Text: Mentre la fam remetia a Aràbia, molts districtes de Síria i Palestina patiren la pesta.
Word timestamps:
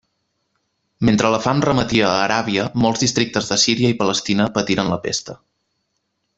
Mentre 1.09 1.29
la 1.33 1.39
fam 1.43 1.61
remetia 1.67 2.07
a 2.13 2.23
Aràbia, 2.23 2.65
molts 2.87 3.05
districtes 3.05 3.53
de 3.53 3.61
Síria 3.67 3.95
i 3.95 3.99
Palestina 4.03 4.51
patiren 4.59 4.93
la 4.97 5.01
pesta. 5.09 5.41